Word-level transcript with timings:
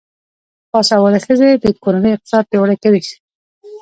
باسواده 0.71 1.19
ښځې 1.25 1.49
د 1.63 1.65
کورنۍ 1.83 2.11
اقتصاد 2.13 2.43
پیاوړی 2.49 2.77
کوي. 2.83 3.01